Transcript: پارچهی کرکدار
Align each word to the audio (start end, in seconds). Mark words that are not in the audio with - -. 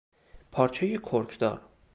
پارچهی 0.51 0.97
کرکدار 0.97 1.61